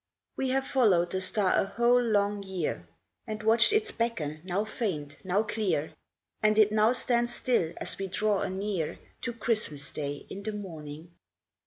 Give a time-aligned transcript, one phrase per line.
[0.35, 2.87] We have followed the Star a whole long year,
[3.27, 5.93] And watched its beckon, now faint, now clear,
[6.41, 11.11] And it now stands still as we draw anear To Christmas Day in the morning.